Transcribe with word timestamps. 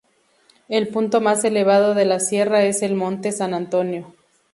El 0.67 0.87
punto 0.87 1.21
más 1.21 1.43
elevado 1.43 1.93
de 1.93 2.05
la 2.05 2.19
sierra 2.19 2.63
es 2.65 2.81
el 2.81 2.95
monte 2.95 3.31
San 3.31 3.53
Antonio. 3.53 4.15